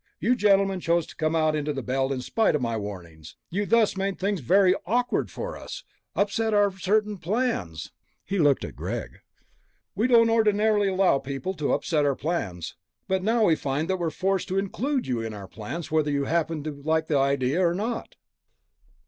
[0.19, 3.35] You gentlemen chose to come out to the Belt in spite of my warnings.
[3.51, 5.83] You thus made things very awkward for us,
[6.15, 7.91] upset certain of our plans."
[8.25, 9.19] He looked at Greg.
[9.93, 12.73] "We don't ordinarily allow people to upset our plans,
[13.07, 16.25] but now we find that we're forced to include you in our plans, whether you
[16.25, 18.15] happen to like the idea or not."